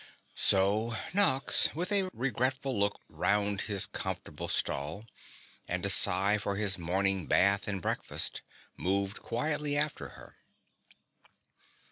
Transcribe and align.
So 0.33 0.95
Nox, 1.13 1.69
with 1.75 1.91
a 1.91 2.09
regretful 2.11 2.75
look 2.75 2.99
round 3.07 3.61
his 3.61 3.85
comfortable 3.85 4.47
stall 4.47 5.05
and 5.67 5.85
a 5.85 5.91
sigh 5.91 6.39
for 6.39 6.55
his 6.55 6.79
morning 6.79 7.27
bath 7.27 7.67
and 7.67 7.83
breakfast, 7.83 8.41
moved 8.75 9.19
quietly 9.21 9.77
after 9.77 10.09
her. 10.17 10.37